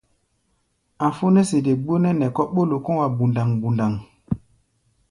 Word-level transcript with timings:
A̧ 1.05 1.09
fó 1.17 1.25
nɛ́ 1.33 1.43
sede 1.49 1.71
gbónɛ́ 1.83 2.13
nɛ 2.19 2.27
kɔ̧ 2.35 2.47
ɓólo 2.53 2.75
kɔ̧́-a̧ 2.85 3.11
bundaŋ-bundaŋ. 3.17 3.93